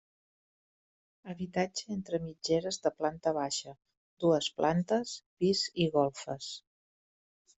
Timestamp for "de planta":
2.87-3.33